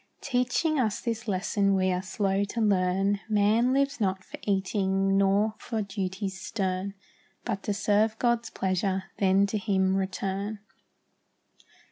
[0.21, 5.53] Teaching us this lesson we are slow to learn; Man lives not for eating, nor
[5.59, 6.95] for duties stern,
[7.45, 10.57] But to serve God's pleasure, then to Him return.